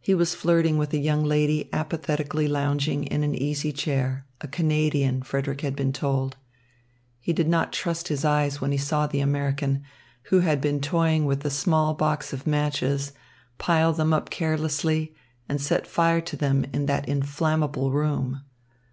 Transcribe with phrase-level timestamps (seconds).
[0.00, 5.22] He was flirting with a young lady apathetically lounging in an easy chair, a Canadian,
[5.22, 6.36] Frederick had been told.
[7.20, 9.84] He did not trust his eyes when he saw the American,
[10.24, 13.12] who had been toying with a small box of matches,
[13.58, 15.14] pile them up carelessly,
[15.48, 18.42] and set fire to them in that inflammable room.